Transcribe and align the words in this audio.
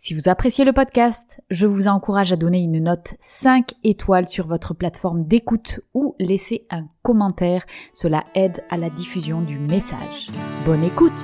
Si 0.00 0.14
vous 0.14 0.28
appréciez 0.28 0.64
le 0.64 0.72
podcast, 0.72 1.40
je 1.50 1.66
vous 1.66 1.88
encourage 1.88 2.32
à 2.32 2.36
donner 2.36 2.60
une 2.60 2.78
note 2.78 3.14
5 3.20 3.72
étoiles 3.82 4.28
sur 4.28 4.46
votre 4.46 4.72
plateforme 4.72 5.24
d'écoute 5.24 5.80
ou 5.92 6.14
laisser 6.20 6.68
un 6.70 6.86
commentaire. 7.02 7.66
Cela 7.92 8.22
aide 8.36 8.62
à 8.70 8.76
la 8.76 8.90
diffusion 8.90 9.40
du 9.40 9.58
message. 9.58 10.30
Bonne 10.64 10.84
écoute 10.84 11.20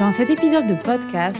Dans 0.00 0.10
cet 0.12 0.30
épisode 0.30 0.68
de 0.68 0.82
podcast, 0.82 1.38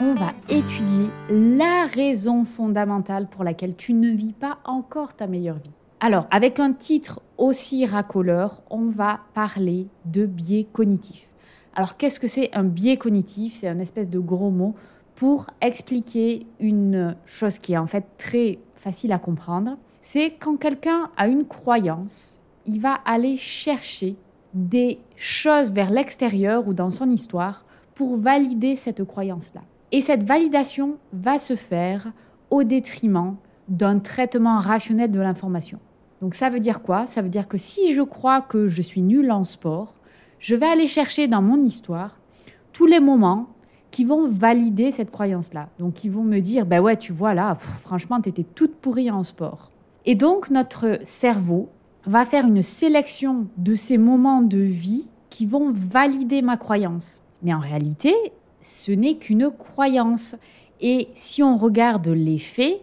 on 0.00 0.14
va 0.14 0.30
étudier 0.48 1.10
la 1.28 1.86
raison 1.92 2.46
fondamentale 2.46 3.28
pour 3.28 3.44
laquelle 3.44 3.76
tu 3.76 3.92
ne 3.92 4.08
vis 4.08 4.32
pas 4.32 4.60
encore 4.64 5.12
ta 5.12 5.26
meilleure 5.26 5.58
vie. 5.58 5.74
Alors, 6.00 6.26
avec 6.30 6.58
un 6.58 6.72
titre 6.72 7.20
aussi 7.36 7.84
racoleur, 7.84 8.62
on 8.70 8.88
va 8.88 9.20
parler 9.34 9.88
de 10.06 10.24
biais 10.24 10.66
cognitifs. 10.72 11.28
Alors 11.76 11.98
qu'est-ce 11.98 12.18
que 12.18 12.26
c'est 12.26 12.48
un 12.54 12.64
biais 12.64 12.96
cognitif? 12.96 13.52
C'est 13.52 13.68
un 13.68 13.78
espèce 13.78 14.08
de 14.08 14.18
gros 14.18 14.50
mot 14.50 14.74
pour 15.16 15.46
expliquer 15.60 16.46
une 16.60 17.16
chose 17.24 17.58
qui 17.58 17.72
est 17.72 17.78
en 17.78 17.86
fait 17.86 18.04
très 18.18 18.58
facile 18.76 19.12
à 19.12 19.18
comprendre. 19.18 19.76
C'est 20.02 20.34
quand 20.38 20.56
quelqu'un 20.56 21.10
a 21.16 21.26
une 21.26 21.46
croyance, 21.46 22.40
il 22.66 22.80
va 22.80 23.00
aller 23.04 23.36
chercher 23.36 24.14
des 24.54 24.98
choses 25.16 25.72
vers 25.72 25.90
l'extérieur 25.90 26.68
ou 26.68 26.74
dans 26.74 26.90
son 26.90 27.10
histoire 27.10 27.64
pour 27.94 28.18
valider 28.18 28.76
cette 28.76 29.04
croyance-là. 29.04 29.62
Et 29.90 30.00
cette 30.00 30.22
validation 30.22 30.98
va 31.12 31.38
se 31.38 31.56
faire 31.56 32.12
au 32.50 32.62
détriment 32.62 33.36
d'un 33.68 33.98
traitement 33.98 34.58
rationnel 34.58 35.10
de 35.10 35.20
l'information. 35.20 35.78
Donc 36.20 36.34
ça 36.34 36.50
veut 36.50 36.60
dire 36.60 36.82
quoi? 36.82 37.06
Ça 37.06 37.22
veut 37.22 37.28
dire 37.28 37.48
que 37.48 37.58
si 37.58 37.94
je 37.94 38.02
crois 38.02 38.40
que 38.40 38.66
je 38.66 38.82
suis 38.82 39.02
nul 39.02 39.30
en 39.32 39.44
sport, 39.44 39.94
je 40.38 40.54
vais 40.54 40.66
aller 40.66 40.88
chercher 40.88 41.26
dans 41.28 41.42
mon 41.42 41.62
histoire 41.64 42.18
tous 42.72 42.86
les 42.86 43.00
moments 43.00 43.48
qui 43.96 44.04
vont 44.04 44.28
valider 44.28 44.92
cette 44.92 45.10
croyance-là. 45.10 45.70
Donc, 45.78 45.94
qui 45.94 46.10
vont 46.10 46.22
me 46.22 46.40
dire, 46.40 46.66
ben 46.66 46.80
ouais, 46.80 46.98
tu 46.98 47.14
vois 47.14 47.32
là, 47.32 47.54
franchement, 47.54 48.20
tu 48.20 48.28
étais 48.28 48.42
toute 48.42 48.74
pourrie 48.74 49.10
en 49.10 49.24
sport. 49.24 49.70
Et 50.04 50.14
donc, 50.14 50.50
notre 50.50 50.98
cerveau 51.04 51.70
va 52.04 52.26
faire 52.26 52.46
une 52.46 52.62
sélection 52.62 53.46
de 53.56 53.74
ces 53.74 53.96
moments 53.96 54.42
de 54.42 54.58
vie 54.58 55.08
qui 55.30 55.46
vont 55.46 55.72
valider 55.72 56.42
ma 56.42 56.58
croyance. 56.58 57.22
Mais 57.42 57.54
en 57.54 57.58
réalité, 57.58 58.14
ce 58.60 58.92
n'est 58.92 59.16
qu'une 59.16 59.50
croyance. 59.50 60.36
Et 60.82 61.08
si 61.14 61.42
on 61.42 61.56
regarde 61.56 62.06
les 62.08 62.38
faits, 62.38 62.82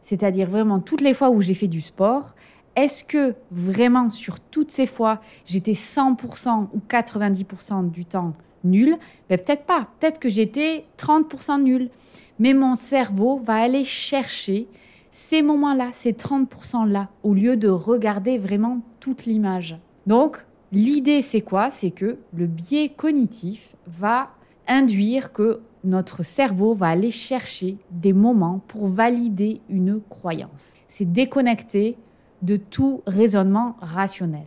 c'est-à-dire 0.00 0.48
vraiment 0.48 0.80
toutes 0.80 1.02
les 1.02 1.12
fois 1.12 1.28
où 1.28 1.42
j'ai 1.42 1.52
fait 1.52 1.68
du 1.68 1.82
sport, 1.82 2.34
est-ce 2.74 3.04
que 3.04 3.34
vraiment 3.50 4.10
sur 4.10 4.40
toutes 4.40 4.70
ces 4.70 4.86
fois, 4.86 5.20
j'étais 5.44 5.72
100% 5.72 6.68
ou 6.72 6.80
90% 6.88 7.90
du 7.90 8.06
temps 8.06 8.32
nul 8.64 8.96
ben, 9.28 9.38
Peut-être 9.38 9.64
pas. 9.64 9.88
Peut-être 10.00 10.18
que 10.18 10.28
j'étais 10.28 10.84
30% 10.98 11.62
nul. 11.62 11.90
Mais 12.38 12.54
mon 12.54 12.74
cerveau 12.74 13.38
va 13.38 13.54
aller 13.54 13.84
chercher 13.84 14.66
ces 15.10 15.42
moments-là, 15.42 15.90
ces 15.92 16.12
30%-là, 16.12 17.08
au 17.22 17.34
lieu 17.34 17.56
de 17.56 17.68
regarder 17.68 18.38
vraiment 18.38 18.80
toute 18.98 19.26
l'image. 19.26 19.78
Donc, 20.06 20.44
l'idée, 20.72 21.22
c'est 21.22 21.40
quoi? 21.40 21.70
C'est 21.70 21.92
que 21.92 22.18
le 22.34 22.46
biais 22.46 22.88
cognitif 22.88 23.76
va 23.86 24.30
induire 24.66 25.32
que 25.32 25.60
notre 25.84 26.24
cerveau 26.24 26.74
va 26.74 26.88
aller 26.88 27.10
chercher 27.10 27.76
des 27.90 28.12
moments 28.12 28.60
pour 28.66 28.88
valider 28.88 29.60
une 29.68 30.00
croyance. 30.00 30.72
C'est 30.88 31.10
déconnecté 31.10 31.96
de 32.42 32.56
tout 32.56 33.02
raisonnement 33.06 33.76
rationnel. 33.80 34.46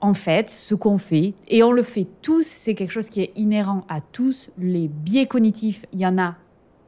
En 0.00 0.14
fait, 0.14 0.50
ce 0.50 0.74
qu'on 0.74 0.98
fait, 0.98 1.34
et 1.48 1.62
on 1.62 1.72
le 1.72 1.82
fait 1.82 2.06
tous, 2.22 2.46
c'est 2.46 2.74
quelque 2.74 2.92
chose 2.92 3.08
qui 3.08 3.20
est 3.20 3.32
inhérent 3.34 3.84
à 3.88 4.00
tous, 4.00 4.50
les 4.56 4.86
biais 4.86 5.26
cognitifs, 5.26 5.84
il 5.92 5.98
y 5.98 6.06
en 6.06 6.18
a 6.18 6.36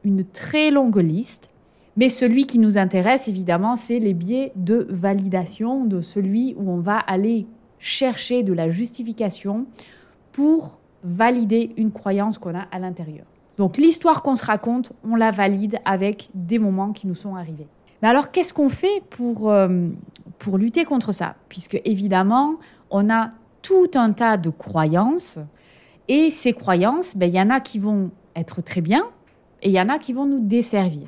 une 0.05 0.23
très 0.23 0.71
longue 0.71 0.97
liste, 0.97 1.49
mais 1.97 2.07
celui 2.07 2.45
qui 2.45 2.57
nous 2.57 2.77
intéresse 2.77 3.27
évidemment, 3.27 3.75
c'est 3.75 3.99
les 3.99 4.13
biais 4.13 4.53
de 4.55 4.87
validation, 4.89 5.83
de 5.83 5.99
celui 5.99 6.55
où 6.57 6.71
on 6.71 6.79
va 6.79 6.97
aller 6.97 7.47
chercher 7.79 8.43
de 8.43 8.53
la 8.53 8.69
justification 8.69 9.65
pour 10.31 10.77
valider 11.03 11.73
une 11.75 11.91
croyance 11.91 12.37
qu'on 12.37 12.55
a 12.55 12.67
à 12.71 12.79
l'intérieur. 12.79 13.25
Donc 13.57 13.77
l'histoire 13.77 14.23
qu'on 14.23 14.35
se 14.35 14.45
raconte, 14.45 14.93
on 15.03 15.15
la 15.15 15.31
valide 15.31 15.79
avec 15.83 16.29
des 16.33 16.59
moments 16.59 16.93
qui 16.93 17.07
nous 17.07 17.15
sont 17.15 17.35
arrivés. 17.35 17.67
Mais 18.01 18.07
alors, 18.07 18.31
qu'est-ce 18.31 18.53
qu'on 18.53 18.69
fait 18.69 19.03
pour, 19.09 19.51
euh, 19.51 19.87
pour 20.39 20.57
lutter 20.57 20.85
contre 20.85 21.11
ça? 21.11 21.35
Puisque, 21.49 21.79
évidemment, 21.85 22.55
on 22.91 23.09
a 23.09 23.31
tout 23.61 23.89
un 23.95 24.11
tas 24.11 24.37
de 24.37 24.49
croyances. 24.49 25.39
Et 26.07 26.29
ces 26.29 26.53
croyances, 26.53 27.15
ben, 27.15 27.27
il 27.27 27.35
y 27.35 27.41
en 27.41 27.49
a 27.49 27.59
qui 27.59 27.79
vont 27.79 28.11
être 28.35 28.61
très 28.61 28.81
bien 28.81 29.05
et 29.61 29.69
il 29.69 29.73
y 29.73 29.81
en 29.81 29.89
a 29.89 29.97
qui 29.97 30.13
vont 30.13 30.25
nous 30.25 30.39
desservir. 30.39 31.07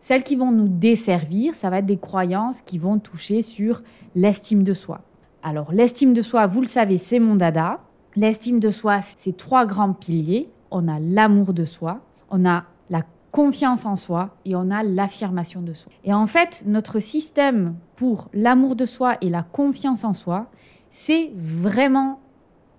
Celles 0.00 0.22
qui 0.22 0.36
vont 0.36 0.52
nous 0.52 0.68
desservir, 0.68 1.54
ça 1.54 1.70
va 1.70 1.78
être 1.78 1.86
des 1.86 1.96
croyances 1.96 2.60
qui 2.60 2.78
vont 2.78 2.98
toucher 2.98 3.42
sur 3.42 3.82
l'estime 4.14 4.62
de 4.62 4.74
soi. 4.74 5.00
Alors, 5.42 5.72
l'estime 5.72 6.12
de 6.12 6.22
soi, 6.22 6.46
vous 6.46 6.60
le 6.60 6.66
savez, 6.66 6.98
c'est 6.98 7.18
mon 7.18 7.36
dada. 7.36 7.80
L'estime 8.14 8.60
de 8.60 8.70
soi, 8.70 9.00
c'est 9.00 9.36
trois 9.36 9.66
grands 9.66 9.92
piliers. 9.92 10.50
On 10.70 10.88
a 10.88 10.98
l'amour 11.00 11.54
de 11.54 11.64
soi, 11.64 12.00
on 12.30 12.44
a 12.44 12.64
la 12.90 13.02
confiance 13.30 13.86
en 13.86 13.96
soi 13.96 14.36
et 14.44 14.54
on 14.54 14.70
a 14.70 14.82
l'affirmation 14.82 15.62
de 15.62 15.72
soi. 15.72 15.90
Et 16.04 16.12
en 16.12 16.26
fait, 16.26 16.64
notre 16.66 17.00
système 17.00 17.74
pour 17.96 18.28
l'amour 18.34 18.76
de 18.76 18.86
soi 18.86 19.16
et 19.22 19.30
la 19.30 19.42
confiance 19.42 20.04
en 20.04 20.12
soi, 20.12 20.50
c'est 20.94 21.32
vraiment 21.34 22.20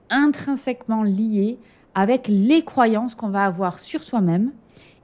intrinsèquement 0.09 1.03
lié 1.03 1.59
avec 1.95 2.29
les 2.29 2.63
croyances 2.63 3.13
qu'on 3.13 3.27
va 3.27 3.43
avoir 3.43 3.77
sur 3.77 4.03
soi-même 4.03 4.53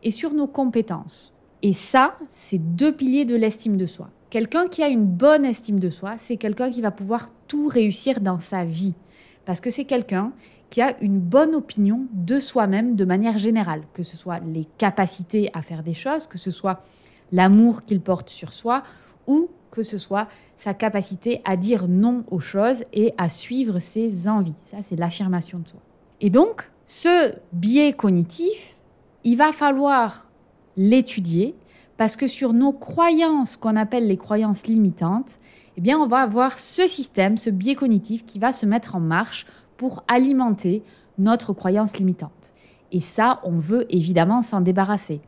et 0.02 0.12
sur 0.12 0.34
nos 0.34 0.48
compétences. 0.48 1.34
Et 1.62 1.74
ça, 1.74 2.16
c'est 2.32 2.58
deux 2.58 2.94
piliers 2.96 3.26
de 3.26 3.36
l'estime 3.36 3.76
de 3.76 3.86
soi. 3.86 4.08
Quelqu'un 4.30 4.70
qui 4.70 4.82
a 4.82 4.88
une 4.88 5.06
bonne 5.06 5.44
estime 5.44 5.78
de 5.78 5.90
soi, 5.90 6.16
c'est 6.18 6.38
quelqu'un 6.38 6.72
qui 6.72 6.82
va 6.82 6.90
pouvoir 6.90 7.28
tout 7.50 7.68
réussir 7.68 8.22
dans 8.22 8.40
sa 8.40 8.64
vie. 8.64 8.94
Parce 9.44 9.60
que 9.60 9.72
c'est 9.72 9.84
quelqu'un 9.84 10.32
qui 10.70 10.82
a 10.82 10.98
une 11.02 11.20
bonne 11.20 11.54
opinion 11.54 12.06
de 12.14 12.40
soi-même 12.40 12.96
de 12.96 13.04
manière 13.04 13.40
générale, 13.40 13.84
que 13.94 14.04
ce 14.04 14.16
soit 14.16 14.40
les 14.40 14.66
capacités 14.78 15.50
à 15.54 15.62
faire 15.62 15.84
des 15.84 15.94
choses, 15.94 16.28
que 16.28 16.38
ce 16.38 16.50
soit 16.50 16.86
l'amour 17.34 17.84
qu'il 17.84 18.00
porte 18.00 18.30
sur 18.30 18.54
soi, 18.54 18.84
ou 19.28 19.50
que 19.72 19.84
ce 19.84 19.98
soit 19.98 20.28
sa 20.58 20.74
capacité 20.74 21.42
à 21.46 21.56
dire 21.56 21.88
non 21.88 22.24
aux 22.30 22.40
choses 22.40 22.84
et 22.94 23.14
à 23.18 23.30
suivre 23.30 23.80
ses 23.80 24.28
envies. 24.28 24.56
Ça, 24.62 24.78
c'est 24.84 24.96
l'affirmation 24.96 25.60
de 25.60 25.68
soi. 25.68 25.80
Et 26.20 26.30
donc, 26.30 26.70
ce 26.86 27.34
biais 27.54 27.94
cognitif, 27.94 28.78
il 29.24 29.38
va 29.38 29.52
falloir 29.54 30.30
l'étudier 30.78 31.56
parce 31.98 32.16
que 32.16 32.28
sur 32.28 32.54
nos 32.54 32.74
croyances 32.74 33.58
qu'on 33.58 33.76
appelle 33.76 34.08
les 34.08 34.18
croyances 34.18 34.68
limitantes, 34.68 35.40
eh 35.78 35.82
bien, 35.82 35.98
on 35.98 36.08
va 36.08 36.20
avoir 36.20 36.60
ce 36.60 36.88
système, 36.88 37.38
ce 37.38 37.50
biais 37.50 37.76
cognitif 37.76 38.26
qui 38.26 38.40
va 38.40 38.54
se 38.54 38.66
mettre 38.66 38.96
en 38.96 39.00
marche 39.00 39.46
pour 39.78 40.04
alimenter 40.08 40.84
notre 41.18 41.54
croyance 41.54 41.98
limitante. 41.98 42.54
Et 42.92 43.00
ça, 43.00 43.40
on 43.44 43.58
veut 43.58 43.86
évidemment 43.90 44.42
s'en 44.42 44.62
débarrasser. 44.62 45.22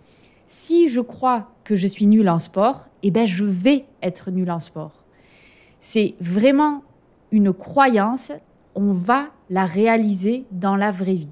Si 0.50 0.90
je 0.90 1.00
crois 1.00 1.53
que 1.64 1.76
je 1.76 1.88
suis 1.88 2.08
nul 2.08 2.30
en 2.30 2.40
sport, 2.40 2.88
eh 3.04 3.12
ben 3.12 3.28
je 3.28 3.46
vais 3.46 3.86
être 4.02 4.32
nul 4.32 4.50
en 4.52 4.60
sport. 4.60 5.04
C'est 5.80 6.16
vraiment 6.22 6.84
une 7.32 7.54
croyance, 7.54 8.32
on 8.76 8.94
va 8.94 9.28
la 9.50 9.66
réaliser 9.66 10.46
dans 10.52 10.76
la 10.76 10.92
vraie 10.92 11.16
vie. 11.16 11.32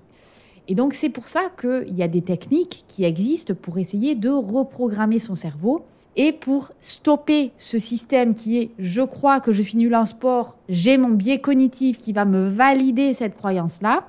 Et 0.68 0.76
donc 0.76 0.94
c'est 0.94 1.10
pour 1.10 1.28
ça 1.28 1.44
qu'il 1.60 1.96
y 1.96 2.04
a 2.04 2.08
des 2.08 2.22
techniques 2.22 2.86
qui 2.88 3.04
existent 3.04 3.54
pour 3.54 3.78
essayer 3.78 4.16
de 4.16 4.30
reprogrammer 4.30 5.20
son 5.20 5.36
cerveau 5.36 5.86
et 6.16 6.34
pour 6.34 6.72
stopper 6.80 7.52
ce 7.58 7.80
système 7.80 8.34
qui 8.34 8.58
est 8.58 8.72
je 8.78 9.02
crois 9.02 9.40
que 9.40 9.52
je 9.52 9.64
suis 9.64 9.78
nul 9.78 9.96
en 9.96 10.06
sport, 10.06 10.58
j'ai 10.70 10.98
mon 10.98 11.10
biais 11.10 11.40
cognitif 11.40 11.98
qui 11.98 12.14
va 12.14 12.26
me 12.26 12.48
valider 12.48 13.14
cette 13.14 13.36
croyance-là. 13.36 14.08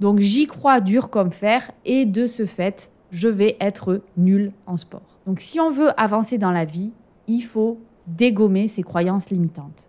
Donc 0.00 0.20
j'y 0.20 0.46
crois 0.46 0.80
dur 0.80 1.10
comme 1.10 1.32
fer 1.32 1.70
et 1.84 2.06
de 2.06 2.26
ce 2.26 2.46
fait, 2.46 2.90
je 3.14 3.28
vais 3.28 3.56
être 3.60 4.02
nul 4.16 4.52
en 4.66 4.76
sport. 4.76 5.18
Donc 5.26 5.40
si 5.40 5.60
on 5.60 5.70
veut 5.70 5.98
avancer 5.98 6.36
dans 6.36 6.50
la 6.50 6.64
vie, 6.64 6.90
il 7.28 7.42
faut 7.42 7.78
dégommer 8.08 8.66
ces 8.66 8.82
croyances 8.82 9.30
limitantes. 9.30 9.88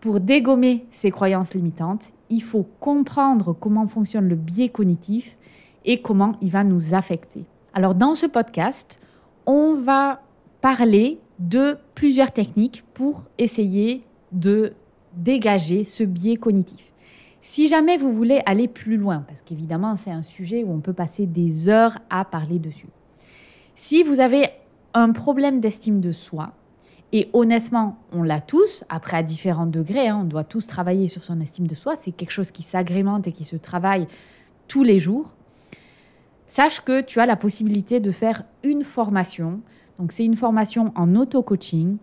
Pour 0.00 0.20
dégommer 0.20 0.86
ces 0.92 1.10
croyances 1.10 1.52
limitantes, 1.52 2.12
il 2.30 2.42
faut 2.42 2.66
comprendre 2.78 3.52
comment 3.52 3.88
fonctionne 3.88 4.28
le 4.28 4.36
biais 4.36 4.68
cognitif 4.68 5.36
et 5.84 6.00
comment 6.00 6.36
il 6.40 6.50
va 6.50 6.62
nous 6.62 6.94
affecter. 6.94 7.44
Alors 7.74 7.96
dans 7.96 8.14
ce 8.14 8.26
podcast, 8.26 9.00
on 9.46 9.74
va 9.74 10.22
parler 10.60 11.18
de 11.40 11.76
plusieurs 11.96 12.30
techniques 12.30 12.84
pour 12.94 13.24
essayer 13.36 14.04
de 14.30 14.74
dégager 15.16 15.82
ce 15.82 16.04
biais 16.04 16.36
cognitif. 16.36 16.92
Si 17.42 17.68
jamais 17.68 17.96
vous 17.96 18.12
voulez 18.12 18.42
aller 18.46 18.68
plus 18.68 18.96
loin, 18.96 19.24
parce 19.26 19.42
qu'évidemment 19.42 19.96
c'est 19.96 20.10
un 20.10 20.22
sujet 20.22 20.62
où 20.64 20.72
on 20.72 20.80
peut 20.80 20.92
passer 20.92 21.26
des 21.26 21.68
heures 21.68 21.98
à 22.10 22.24
parler 22.24 22.58
dessus, 22.58 22.88
si 23.74 24.02
vous 24.02 24.20
avez 24.20 24.50
un 24.92 25.12
problème 25.12 25.60
d'estime 25.60 26.00
de 26.00 26.12
soi, 26.12 26.52
et 27.12 27.28
honnêtement, 27.32 27.98
on 28.12 28.22
l'a 28.22 28.40
tous, 28.40 28.84
après 28.88 29.16
à 29.16 29.22
différents 29.22 29.66
degrés, 29.66 30.08
hein, 30.08 30.20
on 30.22 30.24
doit 30.24 30.44
tous 30.44 30.66
travailler 30.66 31.08
sur 31.08 31.24
son 31.24 31.40
estime 31.40 31.66
de 31.66 31.74
soi, 31.74 31.94
c'est 31.96 32.12
quelque 32.12 32.30
chose 32.30 32.52
qui 32.52 32.62
s'agrémente 32.62 33.26
et 33.26 33.32
qui 33.32 33.44
se 33.44 33.56
travaille 33.56 34.06
tous 34.68 34.84
les 34.84 35.00
jours. 35.00 35.32
Sache 36.46 36.80
que 36.80 37.00
tu 37.00 37.20
as 37.20 37.26
la 37.26 37.36
possibilité 37.36 37.98
de 38.00 38.12
faire 38.12 38.44
une 38.62 38.84
formation. 38.84 39.60
Donc 39.98 40.12
c'est 40.12 40.24
une 40.24 40.36
formation 40.36 40.92
en 40.94 41.16
auto-coaching 41.16 41.96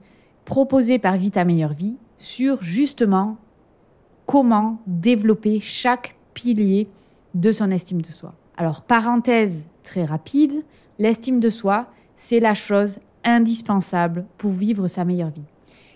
proposée 0.45 0.99
par 0.99 1.15
Vita 1.17 1.45
Meilleure 1.45 1.73
Vie 1.73 1.95
sur 2.17 2.61
justement 2.61 3.37
comment 4.27 4.79
développer 4.85 5.59
chaque 5.59 6.15
pilier 6.35 6.87
de 7.33 7.51
son 7.51 7.71
estime 7.71 8.01
de 8.03 8.07
soi. 8.07 8.35
Alors 8.57 8.83
parenthèse 8.83 9.67
très 9.81 10.05
rapide, 10.05 10.63
l'estime 10.99 11.39
de 11.39 11.49
soi, 11.49 11.87
c'est 12.17 12.39
la 12.39 12.53
chose 12.53 12.99
indispensable 13.23 14.25
pour 14.37 14.51
vivre 14.51 14.87
sa 14.87 15.05
meilleure 15.05 15.31
vie. 15.31 15.45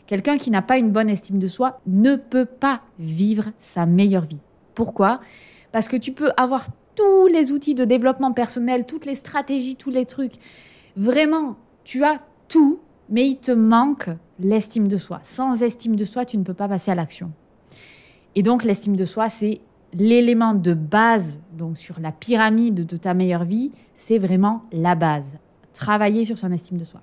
Quelqu'un 0.07 0.37
qui 0.37 0.49
n'a 0.49 0.61
pas 0.61 0.77
une 0.77 0.91
bonne 0.91 1.09
estime 1.09 1.39
de 1.39 1.47
soi 1.47 1.79
ne 1.85 2.15
peut 2.15 2.45
pas 2.45 2.81
vivre 2.99 3.51
sa 3.59 3.85
meilleure 3.85 4.25
vie. 4.25 4.41
Pourquoi? 4.75 5.19
Parce 5.71 5.87
que 5.87 5.97
tu 5.97 6.11
peux 6.11 6.31
avoir 6.37 6.67
tous 6.95 7.27
les 7.27 7.51
outils 7.51 7.75
de 7.75 7.85
développement 7.85 8.33
personnel, 8.33 8.85
toutes 8.85 9.05
les 9.05 9.15
stratégies, 9.15 9.75
tous 9.75 9.89
les 9.89 10.05
trucs. 10.05 10.35
Vraiment, 10.95 11.55
tu 11.83 12.03
as 12.03 12.19
tout, 12.47 12.79
mais 13.09 13.27
il 13.27 13.37
te 13.37 13.51
manque 13.51 14.09
l'estime 14.39 14.87
de 14.87 14.97
soi. 14.97 15.19
Sans 15.23 15.61
estime 15.63 15.95
de 15.95 16.05
soi, 16.05 16.25
tu 16.25 16.37
ne 16.37 16.43
peux 16.43 16.53
pas 16.53 16.67
passer 16.67 16.91
à 16.91 16.95
l'action. 16.95 17.31
Et 18.35 18.43
donc 18.43 18.63
l'estime 18.63 18.95
de 18.95 19.05
soi, 19.05 19.29
c'est 19.29 19.61
l'élément 19.93 20.53
de 20.53 20.73
base, 20.73 21.39
donc 21.53 21.77
sur 21.77 21.99
la 21.99 22.11
pyramide 22.11 22.85
de 22.85 22.97
ta 22.97 23.13
meilleure 23.13 23.43
vie, 23.43 23.71
c'est 23.95 24.17
vraiment 24.17 24.63
la 24.71 24.95
base. 24.95 25.29
Travailler 25.73 26.25
sur 26.25 26.37
son 26.37 26.51
estime 26.51 26.77
de 26.77 26.83
soi. 26.83 27.01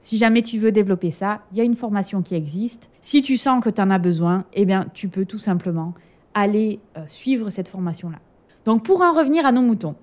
Si 0.00 0.16
jamais 0.16 0.42
tu 0.42 0.58
veux 0.58 0.70
développer 0.70 1.10
ça, 1.10 1.40
il 1.52 1.58
y 1.58 1.60
a 1.60 1.64
une 1.64 1.74
formation 1.74 2.22
qui 2.22 2.34
existe. 2.34 2.88
Si 3.02 3.22
tu 3.22 3.36
sens 3.36 3.62
que 3.62 3.70
tu 3.70 3.80
en 3.80 3.90
as 3.90 3.98
besoin, 3.98 4.44
eh 4.54 4.64
bien, 4.64 4.86
tu 4.94 5.08
peux 5.08 5.24
tout 5.24 5.38
simplement 5.38 5.94
aller 6.34 6.78
euh, 6.96 7.02
suivre 7.08 7.50
cette 7.50 7.68
formation-là. 7.68 8.18
Donc, 8.64 8.84
pour 8.84 9.00
en 9.00 9.12
revenir 9.12 9.44
à 9.44 9.52
nos 9.52 9.62
moutons, 9.62 9.96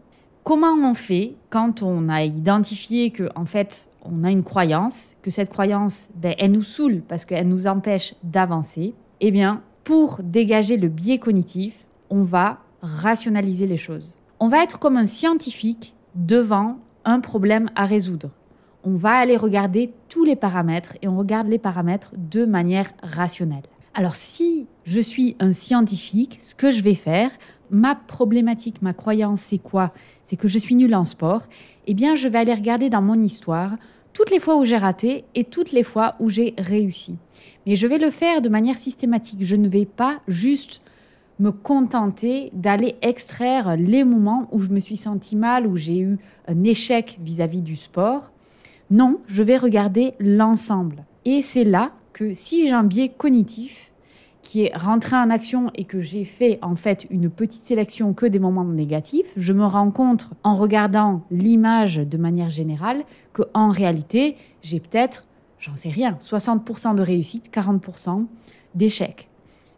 comment 0.43 0.73
on 0.73 0.93
fait 0.93 1.35
quand 1.49 1.81
on 1.81 2.09
a 2.09 2.23
identifié 2.23 3.11
que, 3.11 3.29
en 3.35 3.45
fait, 3.45 3.89
on 4.03 4.23
a 4.23 4.31
une 4.31 4.43
croyance, 4.43 5.13
que 5.21 5.31
cette 5.31 5.49
croyance, 5.49 6.09
ben, 6.15 6.35
elle 6.37 6.51
nous 6.51 6.63
saoule 6.63 7.01
parce 7.07 7.25
qu'elle 7.25 7.47
nous 7.47 7.67
empêche 7.67 8.15
d'avancer? 8.23 8.93
Eh 9.21 9.31
bien, 9.31 9.61
pour 9.85 10.19
dégager 10.21 10.75
le 10.75 10.89
biais 10.89 11.19
cognitif, 11.19 11.87
on 12.09 12.23
va 12.23 12.59
rationaliser 12.81 13.65
les 13.65 13.77
choses. 13.77 14.17
On 14.41 14.49
va 14.49 14.61
être 14.61 14.79
comme 14.79 14.97
un 14.97 15.05
scientifique 15.05 15.95
devant 16.15 16.79
un 17.05 17.21
problème 17.21 17.69
à 17.75 17.85
résoudre 17.85 18.31
on 18.85 18.95
va 18.95 19.13
aller 19.13 19.35
regarder 19.35 19.91
tous 20.09 20.23
les 20.23 20.35
paramètres 20.35 20.95
et 21.01 21.07
on 21.07 21.17
regarde 21.17 21.47
les 21.47 21.57
paramètres 21.57 22.11
de 22.15 22.45
manière 22.45 22.91
rationnelle. 23.01 23.63
Alors 23.95 24.15
si 24.15 24.67
je 24.83 24.99
suis 24.99 25.35
un 25.39 25.51
scientifique, 25.51 26.37
ce 26.41 26.53
que 26.53 26.69
je 26.69 26.83
vais 26.83 26.95
faire, 26.95 27.31
ma 27.71 27.95
problématique, 27.95 28.81
ma 28.81 28.93
croyance, 28.93 29.41
c'est 29.41 29.57
quoi? 29.57 29.91
C'est 30.23 30.35
que 30.35 30.47
je 30.47 30.59
suis 30.59 30.75
nul 30.75 30.93
en 30.93 31.05
sport. 31.05 31.43
Eh 31.87 31.93
bien, 31.93 32.15
je 32.15 32.27
vais 32.27 32.37
aller 32.37 32.53
regarder 32.53 32.89
dans 32.89 33.01
mon 33.01 33.15
histoire 33.15 33.71
toutes 34.15 34.31
les 34.31 34.39
fois 34.39 34.55
où 34.55 34.65
j'ai 34.65 34.77
raté 34.77 35.25
et 35.35 35.43
toutes 35.43 35.71
les 35.71 35.83
fois 35.83 36.15
où 36.19 36.29
j'ai 36.29 36.55
réussi. 36.57 37.17
Mais 37.67 37.75
je 37.75 37.85
vais 37.85 37.99
le 37.99 38.09
faire 38.09 38.41
de 38.41 38.49
manière 38.49 38.79
systématique. 38.79 39.43
Je 39.43 39.55
ne 39.55 39.67
vais 39.67 39.85
pas 39.85 40.21
juste 40.27 40.81
me 41.37 41.51
contenter 41.51 42.49
d'aller 42.53 42.95
extraire 43.03 43.75
les 43.77 44.03
moments 44.03 44.47
où 44.51 44.59
je 44.59 44.69
me 44.69 44.79
suis 44.79 44.97
senti 44.97 45.35
mal, 45.35 45.67
où 45.67 45.77
j'ai 45.77 45.99
eu 45.99 46.17
un 46.47 46.63
échec 46.63 47.19
vis 47.21 47.41
à 47.41 47.47
-vis 47.47 47.61
du 47.61 47.75
sport 47.75 48.31
non, 48.91 49.19
je 49.27 49.41
vais 49.41 49.57
regarder 49.57 50.13
l'ensemble. 50.19 51.05
Et 51.25 51.41
c'est 51.41 51.63
là 51.63 51.91
que 52.13 52.33
si 52.33 52.67
j'ai 52.67 52.71
un 52.71 52.83
biais 52.83 53.09
cognitif 53.09 53.91
qui 54.55 54.71
rentré 54.73 55.17
en 55.17 55.29
action 55.31 55.69
et 55.75 55.83
que 55.83 55.99
j'ai 55.99 56.23
fait 56.23 56.59
en 56.61 56.77
fait 56.77 57.07
une 57.09 57.29
petite 57.29 57.67
sélection 57.67 58.13
que 58.13 58.25
des 58.25 58.39
moments 58.39 58.63
négatifs, 58.63 59.27
je 59.35 59.51
me 59.51 59.65
rends 59.65 59.91
compte 59.91 60.29
en 60.43 60.55
regardant 60.55 61.23
l'image 61.29 61.97
de 61.97 62.17
manière 62.17 62.49
générale 62.49 63.03
que 63.33 63.41
en 63.53 63.67
réalité, 63.67 64.37
j'ai 64.61 64.79
peut-être, 64.79 65.25
j'en 65.59 65.75
sais 65.75 65.89
rien, 65.89 66.17
60% 66.21 66.95
de 66.95 67.01
réussite, 67.01 67.51
40% 67.53 68.27
d'échec. 68.75 69.27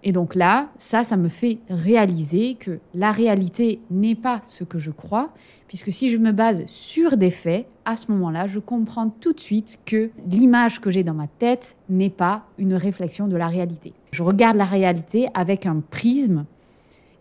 Et 0.08 0.14
donc 0.14 0.36
là, 0.36 0.70
ça, 0.78 1.04
ça 1.04 1.18
me 1.18 1.28
fait 1.28 1.60
réaliser 1.70 2.56
que 2.56 2.80
la 2.96 3.12
réalité 3.12 3.82
n'est 3.92 4.16
pas 4.16 4.40
ce 4.46 4.64
que 4.64 4.80
je 4.80 4.90
crois, 4.90 5.34
puisque 5.68 5.92
si 5.92 6.10
je 6.10 6.18
me 6.18 6.32
base 6.32 6.66
sur 6.66 7.18
des 7.18 7.30
faits, 7.30 7.68
à 7.84 7.98
ce 7.98 8.10
moment-là, 8.14 8.48
je 8.48 8.60
comprends 8.60 9.10
tout 9.10 9.34
de 9.34 9.40
suite 9.42 9.80
que 9.84 10.10
l'image 10.26 10.80
que 10.80 10.92
j'ai 10.92 11.04
dans 11.04 11.14
ma 11.14 11.28
tête 11.28 11.76
n'est 11.90 12.10
pas 12.10 12.46
une 12.58 12.74
réflexion 12.74 13.28
de 13.28 13.36
la 13.36 13.50
réalité. 13.50 13.92
Je 14.14 14.24
regarde 14.24 14.56
la 14.56 14.64
réalité 14.64 15.28
avec 15.34 15.66
un 15.66 15.82
prisme, 15.82 16.46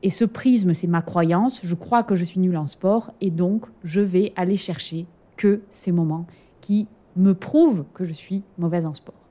et 0.04 0.10
ce 0.10 0.24
prisme, 0.24 0.72
c'est 0.72 0.86
ma 0.86 1.02
croyance. 1.02 1.62
Je 1.64 1.74
crois 1.74 2.04
que 2.04 2.14
je 2.14 2.22
suis 2.22 2.38
nul 2.38 2.56
en 2.56 2.68
sport, 2.68 3.10
et 3.20 3.32
donc 3.32 3.66
je 3.82 4.00
vais 4.00 4.32
aller 4.36 4.56
chercher 4.56 5.06
que 5.36 5.62
ces 5.72 5.90
moments 5.90 6.28
qui 6.60 6.86
me 7.16 7.34
prouvent 7.34 7.84
que 7.94 8.04
je 8.04 8.12
suis 8.12 8.44
mauvaise 8.58 8.86
en 8.86 8.94
sport. 8.94 9.25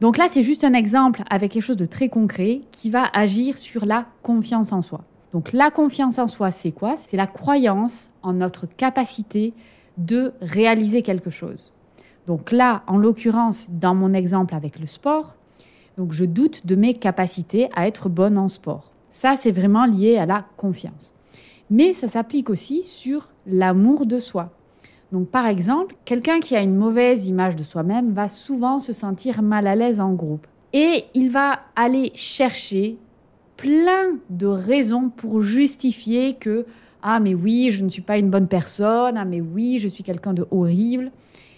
Donc 0.00 0.16
là, 0.16 0.28
c'est 0.30 0.42
juste 0.42 0.64
un 0.64 0.72
exemple 0.72 1.22
avec 1.28 1.52
quelque 1.52 1.62
chose 1.62 1.76
de 1.76 1.84
très 1.84 2.08
concret 2.08 2.62
qui 2.72 2.88
va 2.88 3.04
agir 3.12 3.58
sur 3.58 3.84
la 3.84 4.06
confiance 4.22 4.72
en 4.72 4.80
soi. 4.80 5.02
Donc 5.32 5.52
la 5.52 5.70
confiance 5.70 6.18
en 6.18 6.26
soi, 6.26 6.50
c'est 6.50 6.72
quoi? 6.72 6.96
C'est 6.96 7.16
la 7.16 7.26
croyance 7.26 8.10
en 8.22 8.32
notre 8.32 8.66
capacité 8.66 9.52
de 9.98 10.32
réaliser 10.40 11.02
quelque 11.02 11.30
chose. 11.30 11.72
Donc 12.26 12.50
là, 12.50 12.82
en 12.86 12.96
l'occurrence, 12.96 13.66
dans 13.68 13.94
mon 13.94 14.14
exemple 14.14 14.54
avec 14.54 14.78
le 14.78 14.86
sport, 14.86 15.34
donc 15.98 16.12
je 16.12 16.24
doute 16.24 16.66
de 16.66 16.76
mes 16.76 16.94
capacités 16.94 17.68
à 17.74 17.86
être 17.86 18.08
bonne 18.08 18.38
en 18.38 18.48
sport. 18.48 18.92
Ça, 19.10 19.36
c'est 19.36 19.50
vraiment 19.50 19.84
lié 19.84 20.16
à 20.16 20.26
la 20.26 20.46
confiance. 20.56 21.14
Mais 21.68 21.92
ça 21.92 22.08
s'applique 22.08 22.48
aussi 22.48 22.82
sur 22.84 23.28
l'amour 23.46 24.06
de 24.06 24.18
soi. 24.18 24.50
Donc 25.12 25.28
par 25.28 25.46
exemple, 25.46 25.96
quelqu'un 26.04 26.40
qui 26.40 26.54
a 26.56 26.62
une 26.62 26.76
mauvaise 26.76 27.26
image 27.26 27.56
de 27.56 27.62
soi-même 27.62 28.12
va 28.12 28.28
souvent 28.28 28.78
se 28.78 28.92
sentir 28.92 29.42
mal 29.42 29.66
à 29.66 29.74
l'aise 29.74 30.00
en 30.00 30.12
groupe. 30.12 30.46
Et 30.72 31.04
il 31.14 31.30
va 31.30 31.60
aller 31.74 32.12
chercher 32.14 32.96
plein 33.56 34.16
de 34.30 34.46
raisons 34.46 35.10
pour 35.10 35.40
justifier 35.40 36.34
que 36.34 36.64
ah 37.02 37.18
mais 37.18 37.34
oui, 37.34 37.70
je 37.70 37.82
ne 37.82 37.88
suis 37.88 38.02
pas 38.02 38.18
une 38.18 38.30
bonne 38.30 38.46
personne, 38.46 39.16
ah 39.16 39.24
mais 39.24 39.40
oui, 39.40 39.78
je 39.78 39.88
suis 39.88 40.02
quelqu'un 40.02 40.34
de 40.34 40.46
horrible. 40.50 41.10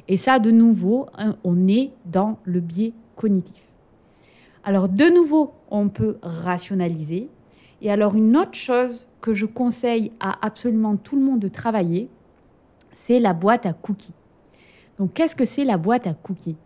Et 0.09 0.17
ça, 0.17 0.39
de 0.39 0.51
nouveau, 0.51 1.07
hein, 1.17 1.37
on 1.45 1.69
est 1.69 1.91
dans 2.07 2.39
le 2.45 2.61
biais 2.61 2.93
cognitif. 3.17 3.63
Alors, 4.65 4.89
de 4.89 5.13
nouveau, 5.13 5.53
on 5.71 5.89
peut 5.89 6.17
rationaliser. 6.23 7.29
Et 7.81 7.91
alors, 7.91 8.15
une 8.15 8.37
autre 8.37 8.55
chose 8.55 9.07
que 9.21 9.33
je 9.33 9.47
conseille 9.47 10.13
à 10.21 10.45
absolument 10.45 10.97
tout 10.97 11.17
le 11.17 11.23
monde 11.23 11.41
de 11.41 11.49
travailler, 11.49 12.09
c'est 13.05 13.19
la 13.19 13.33
boîte 13.33 13.67
à 13.67 13.73
cookies. 13.73 14.15
Donc 14.99 15.15
qu'est-ce 15.15 15.35
que 15.35 15.45
c'est 15.45 15.65
la 15.65 15.77
boîte 15.77 16.07
à 16.07 16.15
cookies? 16.15 16.57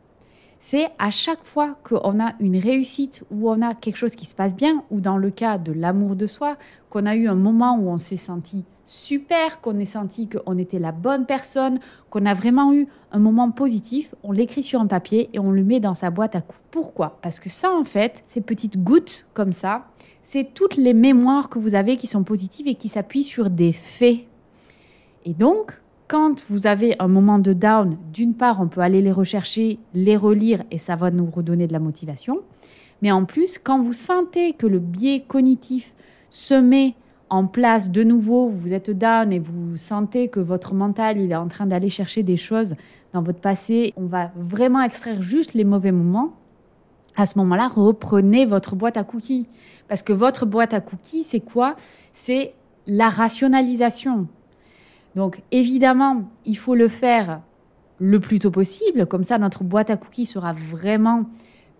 C'est 0.61 0.89
à 0.99 1.11
chaque 1.11 1.45
fois 1.45 1.77
qu'on 1.83 2.21
a 2.21 2.35
une 2.41 2.59
réussite 2.59 3.25
ou 3.31 3.49
on 3.49 3.63
a 3.63 3.75
quelque 3.75 3.97
chose 3.97 4.15
qui 4.15 4.27
se 4.27 4.35
passe 4.35 4.55
bien, 4.55 4.85
ou 4.91 5.01
dans 5.01 5.17
le 5.17 5.31
cas 5.31 5.57
de 5.57 5.73
l'amour 5.73 6.15
de 6.15 6.27
soi, 6.27 6.57
qu'on 6.91 7.07
a 7.07 7.15
eu 7.15 7.27
un 7.29 7.35
moment 7.35 7.79
où 7.79 7.89
on 7.89 7.97
s'est 7.97 8.19
senti 8.19 8.65
super, 8.85 9.61
qu'on 9.63 9.79
ait 9.79 9.87
senti 9.87 10.29
qu'on 10.29 10.59
était 10.59 10.79
la 10.79 10.93
bonne 10.93 11.25
personne, 11.25 11.79
qu'on 12.11 12.27
a 12.27 12.35
vraiment 12.35 12.73
eu 12.73 12.87
un 13.13 13.19
moment 13.19 13.51
positif, 13.51 14.15
on 14.23 14.33
l'écrit 14.33 14.63
sur 14.63 14.81
un 14.81 14.87
papier 14.87 15.31
et 15.33 15.39
on 15.39 15.51
le 15.51 15.65
met 15.65 15.81
dans 15.81 15.95
sa 15.95 16.11
boîte 16.11 16.37
à 16.37 16.43
cookies. 16.43 16.61
Pourquoi? 16.71 17.19
Parce 17.23 17.41
que 17.41 17.49
ça, 17.49 17.73
en 17.73 17.85
fait, 17.85 18.25
ces 18.27 18.43
petites 18.43 18.83
gouttes 18.83 19.27
comme 19.33 19.55
ça, 19.55 19.87
c'est 20.23 20.53
toutes 20.53 20.77
les 20.77 20.93
mémoires 20.93 21.49
que 21.49 21.59
vous 21.59 21.75
avez 21.75 21.97
qui 21.97 22.07
sont 22.07 22.25
positives 22.25 22.69
et 22.69 22.75
qui 22.75 22.89
s'appuient 22.89 23.25
sur 23.25 23.49
des 23.49 23.73
faits. 23.73 24.19
Et 25.25 25.33
donc, 25.33 25.81
quand 26.09 26.45
vous 26.49 26.67
avez 26.67 26.95
un 27.01 27.09
moment 27.09 27.39
de 27.39 27.53
down, 27.53 27.97
d'une 28.13 28.35
part, 28.35 28.61
on 28.61 28.69
peut 28.69 28.81
aller 28.81 29.03
les 29.03 29.13
rechercher, 29.13 29.79
les 29.95 30.17
relire 30.17 30.63
et 30.71 30.79
ça 30.79 30.97
va 30.97 31.11
nous 31.11 31.27
redonner 31.31 31.67
de 31.67 31.73
la 31.73 31.81
motivation. 31.81 32.41
Mais 33.03 33.11
en 33.11 33.25
plus, 33.25 33.59
quand 33.59 33.81
vous 33.81 33.93
sentez 33.93 34.53
que 34.53 34.67
le 34.67 34.79
biais 34.79 35.25
cognitif 35.27 35.95
se 36.31 36.55
met 36.55 36.95
en 37.29 37.47
place 37.47 37.91
de 37.91 38.05
nouveau, 38.05 38.49
vous 38.49 38.73
êtes 38.73 38.91
down 38.91 39.33
et 39.33 39.39
vous 39.39 39.77
sentez 39.77 40.29
que 40.29 40.39
votre 40.39 40.75
mental 40.75 41.21
il 41.21 41.33
est 41.33 41.37
en 41.37 41.49
train 41.49 41.67
d'aller 41.67 41.91
chercher 41.91 42.23
des 42.23 42.37
choses 42.37 42.77
dans 43.13 43.23
votre 43.23 43.41
passé, 43.41 43.93
on 43.97 44.07
va 44.07 44.31
vraiment 44.37 44.83
extraire 44.83 45.23
juste 45.23 45.55
les 45.55 45.65
mauvais 45.65 45.93
moments. 45.93 46.35
À 47.17 47.27
ce 47.27 47.39
moment-là, 47.39 47.69
reprenez 47.69 48.45
votre 48.45 48.77
boîte 48.77 48.97
à 48.97 49.05
cookies. 49.05 49.49
Parce 49.89 50.03
que 50.03 50.13
votre 50.13 50.47
boîte 50.47 50.75
à 50.75 50.81
cookies, 50.81 51.25
c'est 51.25 51.41
quoi? 51.41 51.77
C'est 52.13 52.53
la 52.87 53.09
rationalisation. 53.09 54.29
Donc 55.17 55.43
évidemment, 55.51 56.31
il 56.45 56.57
faut 56.57 56.75
le 56.75 56.89
faire 56.89 57.41
le 57.99 58.21
plus 58.21 58.39
tôt 58.39 58.51
possible. 58.51 59.07
Comme 59.07 59.25
ça, 59.25 59.39
notre 59.39 59.65
boîte 59.65 59.91
à 59.91 59.97
cookies 59.97 60.27
sera 60.27 60.53
vraiment 60.53 61.25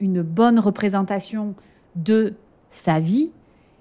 une 0.01 0.23
bonne 0.23 0.59
représentation 0.59 1.55
de 1.95 2.35
sa 2.71 2.99
vie. 2.99 3.31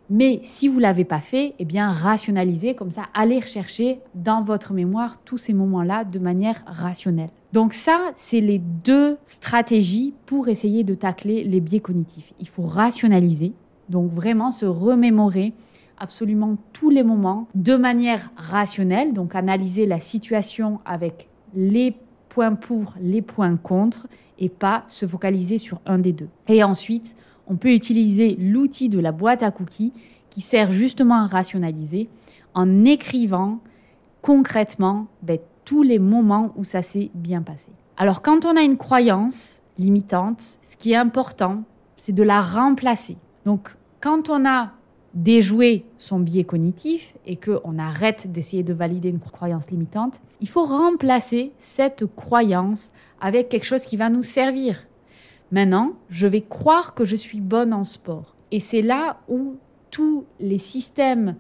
Mais 0.10 0.40
si 0.44 0.68
vous 0.68 0.78
ne 0.78 0.82
l'avez 0.82 1.06
pas 1.06 1.20
fait, 1.20 1.56
eh 1.58 1.66
bien, 1.66 1.90
rationalisez, 1.90 2.76
comme 2.76 2.92
ça, 2.92 3.04
allez 3.16 3.40
rechercher 3.40 4.02
dans 4.14 4.44
votre 4.44 4.74
mémoire 4.74 5.18
tous 5.24 5.40
ces 5.40 5.54
moments-là 5.54 6.04
de 6.04 6.20
manière 6.20 6.62
rationnelle. 6.68 7.32
Donc 7.54 7.74
ça, 7.74 8.12
c'est 8.16 8.42
les 8.42 8.60
deux 8.60 9.18
stratégies 9.26 10.14
pour 10.28 10.48
essayer 10.48 10.84
de 10.84 10.94
tacler 10.94 11.44
les 11.44 11.60
biais 11.60 11.80
cognitifs. 11.80 12.34
Il 12.40 12.48
faut 12.48 12.68
rationaliser, 12.68 13.54
donc 13.90 14.12
vraiment 14.12 14.52
se 14.52 14.66
remémorer 14.66 15.54
absolument 15.98 16.58
tous 16.74 16.90
les 16.90 17.04
moments 17.04 17.48
de 17.56 17.76
manière 17.76 18.30
rationnelle, 18.36 19.14
donc 19.14 19.36
analyser 19.36 19.86
la 19.86 20.00
situation 20.00 20.80
avec 20.86 21.28
les 21.54 21.96
points 22.30 22.56
pour, 22.56 22.94
les 23.00 23.22
points 23.22 23.58
contre, 23.58 24.08
et 24.40 24.50
pas 24.50 24.84
se 24.88 25.08
focaliser 25.08 25.58
sur 25.58 25.80
un 25.86 25.98
des 25.98 26.12
deux. 26.12 26.28
Et 26.48 26.64
ensuite, 26.64 27.16
on 27.48 27.56
peut 27.56 27.74
utiliser 27.74 28.36
l'outil 28.40 28.90
de 28.90 29.00
la 29.00 29.12
boîte 29.12 29.44
à 29.44 29.52
cookies 29.52 29.94
qui 30.30 30.42
sert 30.42 30.72
justement 30.72 31.24
à 31.24 31.28
rationaliser 31.28 32.10
en 32.54 32.84
écrivant 32.84 33.60
concrètement 34.22 35.08
ben, 35.22 35.40
tous 35.64 35.84
les 35.84 36.00
moments 36.00 36.54
où 36.56 36.64
ça 36.64 36.82
s'est 36.82 37.12
bien 37.14 37.42
passé. 37.42 37.72
Alors 37.98 38.22
quand 38.22 38.46
on 38.46 38.56
a 38.56 38.62
une 38.62 38.78
croyance 38.78 39.62
limitante, 39.78 40.60
ce 40.62 40.76
qui 40.78 40.92
est 40.92 40.98
important, 40.98 41.64
c'est 41.98 42.14
de 42.14 42.24
la 42.24 42.42
remplacer. 42.42 43.18
Donc 43.46 43.76
quand 44.02 44.30
on 44.30 44.46
a 44.46 44.72
déjoué 45.16 45.86
son 45.98 46.20
biais 46.20 46.44
cognitif 46.44 47.16
et 47.26 47.38
qu'on 47.38 47.80
arrête 47.80 48.32
d'essayer 48.32 48.64
de 48.64 48.74
valider 48.74 49.10
une 49.10 49.20
croyance 49.20 49.72
limitante, 49.72 50.20
il 50.42 50.50
faut 50.50 50.66
remplacer 50.66 51.54
cette 51.58 52.06
croyance 52.06 52.92
avec 53.22 53.50
quelque 53.50 53.64
chose 53.64 53.86
qui 53.86 53.98
va 53.98 54.10
nous 54.10 54.24
servir. 54.24 54.86
Maintenant, 55.52 55.94
je 56.10 56.28
vais 56.28 56.42
croire 56.42 56.94
que 56.94 57.06
je 57.06 57.16
suis 57.16 57.40
bonne 57.40 57.74
en 57.74 57.86
sport. 57.86 58.36
Et 58.52 58.60
c'est 58.60 58.82
là 58.82 59.22
où 59.30 59.56
tous 59.90 60.26
les 60.40 60.60
systèmes 60.60 61.36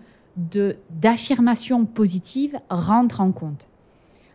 d'affirmation 0.89 1.86
positive 1.86 2.58
rentrent 2.70 3.22
en 3.22 3.32
compte. 3.32 3.67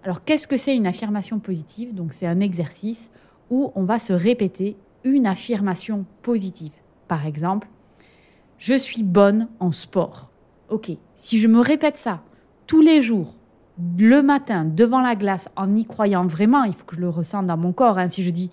Alors, 0.03 0.25
qu'est-ce 0.25 0.47
que 0.47 0.57
c'est 0.57 0.77
une 0.77 0.87
affirmation 0.87 1.39
positive? 1.39 1.95
Donc, 1.95 2.13
c'est 2.13 2.27
un 2.27 2.41
exercice 2.41 3.11
où 3.51 3.73
on 3.75 3.85
va 3.85 3.99
se 3.99 4.13
répéter 4.13 4.77
une 5.05 5.27
affirmation 5.27 6.05
positive. 6.23 6.73
Par 7.09 7.27
exemple, 7.27 7.69
je 8.61 8.75
suis 8.75 9.03
bonne 9.03 9.49
en 9.59 9.73
sport. 9.73 10.31
Ok, 10.69 10.93
si 11.15 11.41
je 11.41 11.49
me 11.49 11.61
répète 11.61 11.97
ça 11.97 12.23
tous 12.69 12.83
les 12.83 13.03
jours, 13.03 13.35
le 13.99 14.23
matin, 14.23 14.65
devant 14.65 15.01
la 15.01 15.17
glace, 15.17 15.49
en 15.57 15.75
y 15.75 15.85
croyant 15.85 16.27
vraiment, 16.27 16.63
il 16.63 16.75
faut 16.75 16.85
que 16.85 16.95
je 16.95 17.01
le 17.01 17.09
ressente 17.09 17.47
dans 17.47 17.57
mon 17.57 17.73
corps. 17.73 17.99
Hein. 17.99 18.07
Si 18.07 18.23
je 18.23 18.31
dis 18.31 18.51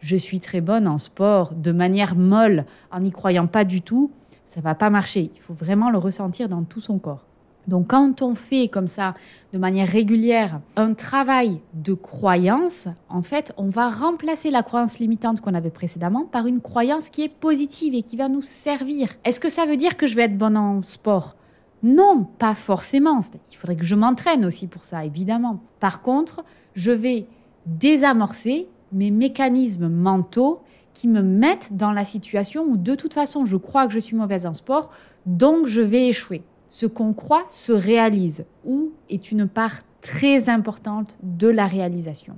je 0.00 0.16
suis 0.16 0.40
très 0.40 0.60
bonne 0.60 0.86
en 0.86 0.98
sport 0.98 1.54
de 1.54 1.72
manière 1.72 2.14
molle, 2.14 2.66
en 2.90 3.00
n'y 3.00 3.10
croyant 3.10 3.46
pas 3.46 3.64
du 3.64 3.82
tout, 3.82 4.12
ça 4.44 4.60
va 4.60 4.74
pas 4.74 4.90
marcher. 4.90 5.30
Il 5.34 5.40
faut 5.40 5.54
vraiment 5.54 5.90
le 5.90 5.98
ressentir 5.98 6.48
dans 6.48 6.64
tout 6.64 6.80
son 6.80 6.98
corps. 6.98 7.26
Donc 7.68 7.88
quand 7.88 8.22
on 8.22 8.34
fait 8.34 8.68
comme 8.68 8.88
ça 8.88 9.14
de 9.52 9.58
manière 9.58 9.88
régulière 9.88 10.60
un 10.76 10.94
travail 10.94 11.60
de 11.74 11.94
croyance, 11.94 12.88
en 13.08 13.22
fait, 13.22 13.52
on 13.56 13.68
va 13.68 13.88
remplacer 13.88 14.50
la 14.50 14.62
croyance 14.62 14.98
limitante 14.98 15.40
qu'on 15.40 15.54
avait 15.54 15.70
précédemment 15.70 16.24
par 16.24 16.46
une 16.46 16.60
croyance 16.60 17.08
qui 17.08 17.22
est 17.22 17.28
positive 17.28 17.94
et 17.94 18.02
qui 18.02 18.16
va 18.16 18.28
nous 18.28 18.42
servir. 18.42 19.14
Est-ce 19.24 19.40
que 19.40 19.50
ça 19.50 19.66
veut 19.66 19.76
dire 19.76 19.96
que 19.96 20.06
je 20.06 20.16
vais 20.16 20.22
être 20.22 20.38
bonne 20.38 20.56
en 20.56 20.82
sport? 20.82 21.36
Non, 21.82 22.26
pas 22.38 22.54
forcément. 22.54 23.20
Il 23.50 23.56
faudrait 23.56 23.76
que 23.76 23.84
je 23.84 23.94
m'entraîne 23.94 24.44
aussi 24.44 24.66
pour 24.66 24.84
ça, 24.84 25.04
évidemment. 25.04 25.60
Par 25.80 26.02
contre, 26.02 26.44
je 26.74 26.92
vais 26.92 27.26
désamorcer 27.66 28.68
mes 28.92 29.10
mécanismes 29.10 29.88
mentaux 29.88 30.60
qui 30.94 31.08
me 31.08 31.22
mettent 31.22 31.76
dans 31.76 31.92
la 31.92 32.04
situation 32.04 32.64
où 32.64 32.76
de 32.76 32.94
toute 32.94 33.14
façon 33.14 33.44
je 33.44 33.56
crois 33.56 33.86
que 33.86 33.94
je 33.94 33.98
suis 33.98 34.16
mauvaise 34.16 34.46
en 34.46 34.54
sport, 34.54 34.90
donc 35.26 35.66
je 35.66 35.80
vais 35.80 36.08
échouer 36.08 36.42
ce 36.72 36.86
qu'on 36.86 37.12
croit 37.12 37.44
se 37.48 37.70
réalise 37.70 38.46
ou 38.64 38.92
est 39.10 39.30
une 39.30 39.46
part 39.46 39.82
très 40.00 40.48
importante 40.48 41.18
de 41.22 41.48
la 41.48 41.66
réalisation. 41.66 42.34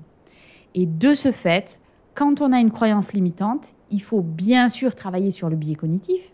Et 0.75 0.87
de 0.87 1.15
ce 1.15 1.31
fait, 1.31 1.81
quand 2.17 2.41
on 2.41 2.51
a 2.51 2.59
une 2.59 2.73
croyance 2.73 3.13
limitante, 3.13 3.75
il 3.93 4.03
faut 4.03 4.23
bien 4.23 4.69
sûr 4.69 4.97
travailler 4.97 5.31
sur 5.31 5.49
le 5.49 5.55
biais 5.55 5.77
cognitif 5.77 6.33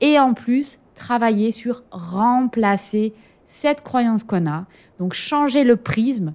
et 0.00 0.18
en 0.18 0.32
plus 0.32 0.78
travailler 0.94 1.52
sur 1.52 1.82
remplacer 1.90 3.12
cette 3.46 3.82
croyance 3.82 4.24
qu'on 4.24 4.46
a, 4.46 4.64
donc 4.98 5.12
changer 5.12 5.64
le 5.64 5.76
prisme. 5.76 6.32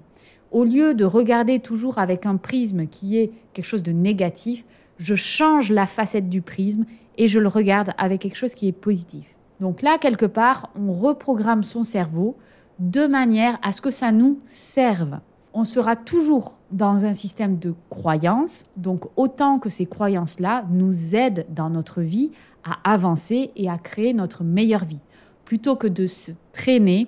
Au 0.52 0.62
lieu 0.62 0.94
de 0.94 1.04
regarder 1.04 1.58
toujours 1.58 1.98
avec 1.98 2.24
un 2.24 2.36
prisme 2.36 2.86
qui 2.86 3.18
est 3.18 3.32
quelque 3.52 3.66
chose 3.66 3.82
de 3.82 3.90
négatif, 3.90 4.64
je 4.98 5.16
change 5.16 5.72
la 5.72 5.88
facette 5.88 6.28
du 6.28 6.40
prisme 6.40 6.84
et 7.18 7.26
je 7.26 7.40
le 7.40 7.48
regarde 7.48 7.94
avec 7.98 8.20
quelque 8.20 8.36
chose 8.36 8.54
qui 8.54 8.68
est 8.68 8.72
positif. 8.72 9.33
Donc 9.60 9.82
là, 9.82 9.98
quelque 9.98 10.26
part, 10.26 10.70
on 10.78 10.92
reprogramme 10.92 11.64
son 11.64 11.84
cerveau 11.84 12.36
de 12.78 13.06
manière 13.06 13.58
à 13.62 13.72
ce 13.72 13.80
que 13.80 13.90
ça 13.90 14.12
nous 14.12 14.40
serve. 14.44 15.18
On 15.52 15.64
sera 15.64 15.94
toujours 15.94 16.54
dans 16.72 17.04
un 17.04 17.14
système 17.14 17.58
de 17.58 17.74
croyances, 17.88 18.66
donc 18.76 19.04
autant 19.16 19.60
que 19.60 19.70
ces 19.70 19.86
croyances-là 19.86 20.64
nous 20.70 21.14
aident 21.14 21.46
dans 21.48 21.70
notre 21.70 22.00
vie 22.00 22.32
à 22.64 22.92
avancer 22.92 23.52
et 23.54 23.70
à 23.70 23.78
créer 23.78 24.12
notre 24.12 24.42
meilleure 24.42 24.84
vie, 24.84 25.02
plutôt 25.44 25.76
que 25.76 25.86
de 25.86 26.08
se 26.08 26.32
traîner 26.52 27.06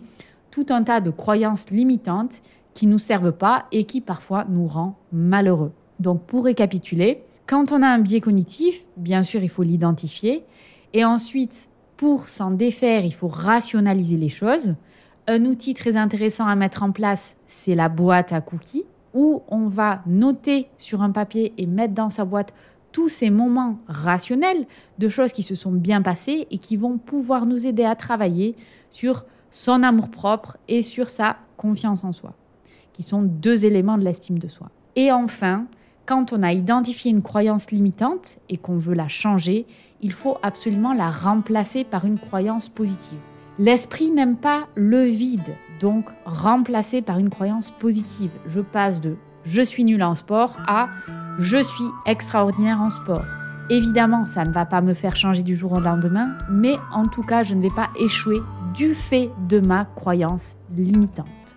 tout 0.53 0.67
un 0.69 0.85
tas 0.85 1.01
de 1.01 1.11
croyances 1.11 1.71
limitantes 1.71 2.41
qui 2.75 2.87
ne 2.87 2.93
nous 2.93 2.99
servent 2.99 3.33
pas 3.33 3.67
et 3.73 3.85
qui 3.85 4.01
parfois 4.01 4.45
nous 4.49 4.67
rendent 4.67 4.95
malheureux. 5.13 5.73
Donc 5.99 6.23
pour 6.23 6.45
récapituler, 6.45 7.25
quand 7.47 7.73
on 7.73 7.83
a 7.83 7.89
un 7.89 7.99
biais 7.99 8.21
cognitif, 8.21 8.85
bien 8.97 9.23
sûr, 9.23 9.43
il 9.43 9.49
faut 9.49 9.63
l'identifier 9.63 10.45
et 10.93 11.05
ensuite 11.05 11.69
pour 11.97 12.29
s'en 12.29 12.51
défaire, 12.51 13.05
il 13.05 13.15
faut 13.15 13.29
rationaliser 13.29 14.17
les 14.17 14.29
choses. 14.29 14.75
Un 15.27 15.45
outil 15.45 15.75
très 15.75 15.97
intéressant 15.97 16.47
à 16.47 16.55
mettre 16.55 16.83
en 16.83 16.93
place, 16.93 17.37
c'est 17.47 17.75
la 17.75 17.89
boîte 17.89 18.33
à 18.33 18.41
cookies, 18.41 18.85
où 19.15 19.43
on 19.49 19.67
va 19.67 20.03
noter 20.07 20.69
sur 20.77 21.03
un 21.03 21.11
papier 21.11 21.55
et 21.57 21.67
mettre 21.67 21.95
dans 21.95 22.11
sa 22.11 22.25
boîte 22.25 22.53
tous 22.93 23.09
ces 23.09 23.31
moments 23.31 23.79
rationnels 23.89 24.67
de 24.99 25.09
choses 25.09 25.33
qui 25.33 25.43
se 25.43 25.55
sont 25.55 25.73
bien 25.73 26.03
passées 26.03 26.47
et 26.51 26.59
qui 26.59 26.77
vont 26.77 26.99
pouvoir 26.99 27.47
nous 27.47 27.67
aider 27.67 27.85
à 27.85 27.97
travailler 27.97 28.55
sur 28.91 29.25
son 29.51 29.83
amour-propre 29.83 30.59
et 30.69 30.83
sur 30.83 31.09
sa 31.09 31.37
confiance 31.57 32.05
en 32.05 32.13
soi, 32.13 32.35
qui 32.93 33.03
sont 33.03 33.23
deux 33.23 33.65
éléments 33.65 33.99
de 33.99 34.05
l'estime 34.05 34.39
de 34.39 34.49
soi. 34.49 34.71
Et 34.97 35.11
enfin, 35.13 35.67
quand 36.07 36.33
on 36.33 36.43
a 36.43 36.53
identifié 36.53 37.11
une 37.11 37.23
croyance 37.23 37.71
limitante 37.71 38.39
et 38.49 38.57
qu'on 38.57 38.79
veut 38.79 38.95
la 38.95 39.09
changer, 39.09 39.67
il 40.01 40.13
faut 40.13 40.39
absolument 40.43 40.93
la 40.93 41.11
remplacer 41.11 41.85
par 41.85 42.05
une 42.05 42.19
croyance 42.19 42.69
positive. 42.69 43.19
L'esprit 43.59 44.11
n'aime 44.11 44.37
pas 44.37 44.67
le 44.75 45.05
vide, 45.05 45.55
donc 45.81 46.07
remplacer 46.25 47.03
par 47.03 47.19
une 47.19 47.31
croyance 47.31 47.71
positive. 47.71 48.31
Je 48.47 48.61
passe 48.61 49.01
de 49.01 49.17
je 49.45 49.63
suis 49.63 49.85
nul 49.85 50.03
en 50.03 50.15
sport 50.15 50.57
à 50.67 50.89
je 51.39 51.63
suis 51.63 51.85
extraordinaire 52.05 52.81
en 52.81 52.91
sport. 52.91 53.25
Évidemment, 53.71 54.27
ça 54.27 54.45
ne 54.45 54.53
va 54.53 54.65
pas 54.65 54.81
me 54.81 54.95
faire 54.95 55.17
changer 55.17 55.43
du 55.43 55.57
jour 55.57 55.73
au 55.73 55.81
lendemain, 55.81 56.29
mais 56.51 56.77
en 56.93 57.07
tout 57.07 57.23
cas, 57.23 57.43
je 57.43 57.55
ne 57.55 57.63
vais 57.63 57.75
pas 57.75 57.89
échouer 57.99 58.39
du 58.75 58.95
fait 58.95 59.31
de 59.49 59.59
ma 59.59 59.85
croyance 59.85 60.57
limitante. 60.77 61.57